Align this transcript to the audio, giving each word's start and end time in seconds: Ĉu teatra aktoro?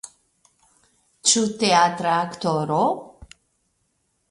Ĉu 1.31 1.43
teatra 1.63 2.15
aktoro? 2.23 2.81